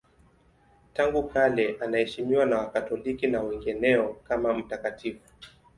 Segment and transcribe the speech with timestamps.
[0.93, 5.29] Tangu kale anaheshimiwa na Wakatoliki na wengineo kama mtakatifu.